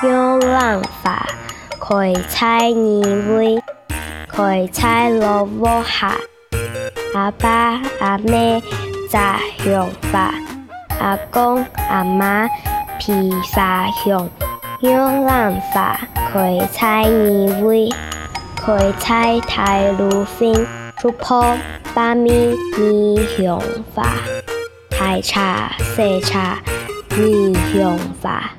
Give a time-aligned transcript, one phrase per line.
[0.00, 1.18] หิวหลังฝ่า
[1.86, 2.36] ข่อย阿
[7.42, 7.44] 爸
[8.02, 8.46] 阿นี
[9.70, 10.34] 用法，
[11.00, 11.36] 阿公
[11.90, 12.48] 阿妈
[18.76, 22.42] อยใช้法ลโบหะอาบ้าอ๊ะเม
[23.96, 24.41] จ่า
[24.92, 26.62] 海茶、细茶
[27.16, 28.52] 米用法。